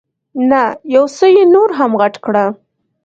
[0.49, 0.61] نه،
[0.95, 2.45] یو څه یې نور هم غټ کړه.